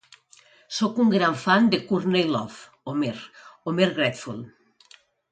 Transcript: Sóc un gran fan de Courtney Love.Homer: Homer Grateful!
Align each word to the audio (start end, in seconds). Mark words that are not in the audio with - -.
Sóc 0.75 0.95
un 1.01 1.09
gran 1.15 1.35
fan 1.41 1.67
de 1.75 1.79
Courtney 1.91 2.25
Love.Homer: 2.35 3.13
Homer 3.73 3.91
Grateful! 3.99 4.41